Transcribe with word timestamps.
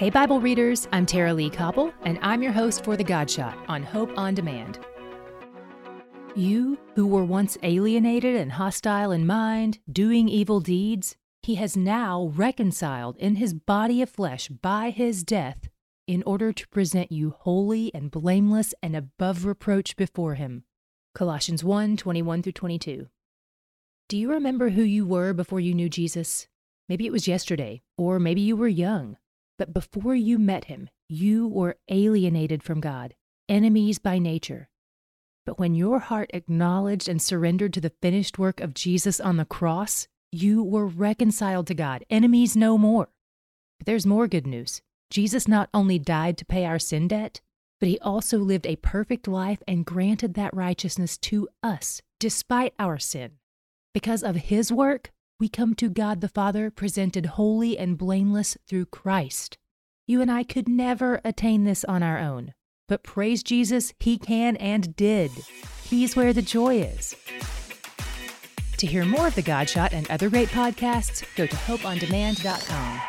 Hey, 0.00 0.08
Bible 0.08 0.40
readers, 0.40 0.88
I'm 0.92 1.04
Tara-Leigh 1.04 1.50
Cobble, 1.50 1.92
and 2.04 2.18
I'm 2.22 2.42
your 2.42 2.52
host 2.52 2.84
for 2.84 2.96
The 2.96 3.04
God 3.04 3.30
Shot 3.30 3.58
on 3.68 3.82
Hope 3.82 4.10
on 4.16 4.34
Demand. 4.34 4.78
You 6.34 6.78
who 6.94 7.06
were 7.06 7.26
once 7.26 7.58
alienated 7.62 8.34
and 8.34 8.52
hostile 8.52 9.12
in 9.12 9.26
mind, 9.26 9.78
doing 9.92 10.26
evil 10.26 10.58
deeds, 10.60 11.18
he 11.42 11.56
has 11.56 11.76
now 11.76 12.32
reconciled 12.34 13.18
in 13.18 13.34
his 13.34 13.52
body 13.52 14.00
of 14.00 14.08
flesh 14.08 14.48
by 14.48 14.88
his 14.88 15.22
death 15.22 15.68
in 16.06 16.22
order 16.22 16.50
to 16.50 16.68
present 16.68 17.12
you 17.12 17.34
holy 17.38 17.94
and 17.94 18.10
blameless 18.10 18.72
and 18.82 18.96
above 18.96 19.44
reproach 19.44 19.96
before 19.96 20.36
him. 20.36 20.64
Colossians 21.14 21.62
1 21.62 21.98
21 21.98 22.42
through 22.42 22.52
22. 22.52 23.08
Do 24.08 24.16
you 24.16 24.30
remember 24.30 24.70
who 24.70 24.82
you 24.82 25.06
were 25.06 25.34
before 25.34 25.60
you 25.60 25.74
knew 25.74 25.90
Jesus? 25.90 26.48
Maybe 26.88 27.04
it 27.04 27.12
was 27.12 27.28
yesterday, 27.28 27.82
or 27.98 28.18
maybe 28.18 28.40
you 28.40 28.56
were 28.56 28.66
young. 28.66 29.18
But 29.60 29.74
before 29.74 30.14
you 30.14 30.38
met 30.38 30.64
him, 30.64 30.88
you 31.10 31.46
were 31.46 31.76
alienated 31.90 32.62
from 32.62 32.80
God, 32.80 33.14
enemies 33.46 33.98
by 33.98 34.18
nature. 34.18 34.70
But 35.44 35.58
when 35.58 35.74
your 35.74 35.98
heart 35.98 36.30
acknowledged 36.32 37.10
and 37.10 37.20
surrendered 37.20 37.74
to 37.74 37.80
the 37.82 37.92
finished 38.00 38.38
work 38.38 38.60
of 38.60 38.72
Jesus 38.72 39.20
on 39.20 39.36
the 39.36 39.44
cross, 39.44 40.08
you 40.32 40.64
were 40.64 40.86
reconciled 40.86 41.66
to 41.66 41.74
God, 41.74 42.06
enemies 42.08 42.56
no 42.56 42.78
more. 42.78 43.10
But 43.78 43.84
there's 43.84 44.06
more 44.06 44.26
good 44.26 44.46
news. 44.46 44.80
Jesus 45.10 45.46
not 45.46 45.68
only 45.74 45.98
died 45.98 46.38
to 46.38 46.46
pay 46.46 46.64
our 46.64 46.78
sin 46.78 47.06
debt, 47.06 47.42
but 47.80 47.88
he 47.90 47.98
also 47.98 48.38
lived 48.38 48.66
a 48.66 48.76
perfect 48.76 49.28
life 49.28 49.62
and 49.68 49.84
granted 49.84 50.32
that 50.34 50.56
righteousness 50.56 51.18
to 51.18 51.50
us, 51.62 52.00
despite 52.18 52.72
our 52.78 52.98
sin. 52.98 53.32
Because 53.92 54.22
of 54.22 54.36
his 54.36 54.72
work, 54.72 55.10
we 55.40 55.48
come 55.48 55.74
to 55.74 55.88
God 55.88 56.20
the 56.20 56.28
Father 56.28 56.70
presented 56.70 57.24
holy 57.24 57.76
and 57.78 57.96
blameless 57.96 58.58
through 58.68 58.86
Christ. 58.86 59.56
You 60.06 60.20
and 60.20 60.30
I 60.30 60.42
could 60.42 60.68
never 60.68 61.20
attain 61.24 61.64
this 61.64 61.82
on 61.84 62.02
our 62.02 62.18
own, 62.18 62.52
but 62.88 63.02
praise 63.02 63.42
Jesus, 63.42 63.94
He 63.98 64.18
can 64.18 64.56
and 64.56 64.94
did. 64.94 65.30
He's 65.82 66.14
where 66.14 66.34
the 66.34 66.42
joy 66.42 66.82
is. 66.82 67.16
To 68.76 68.86
hear 68.86 69.04
more 69.04 69.26
of 69.26 69.34
The 69.34 69.42
Godshot 69.42 69.92
and 69.92 70.10
other 70.10 70.28
great 70.28 70.48
podcasts, 70.48 71.24
go 71.36 71.46
to 71.46 71.56
hopeondemand.com. 71.56 73.00